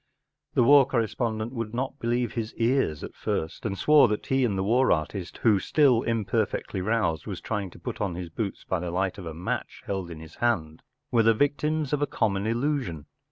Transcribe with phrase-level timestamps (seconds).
[0.55, 4.43] The war corre¬ spondent would not believe his ears at first, and swore that he
[4.43, 8.63] and the war artist, who, still imperfectly roused, was trying to put on his boots
[8.63, 12.07] by the light of a match held in his hand, were the victims of a
[12.07, 13.05] common illusion.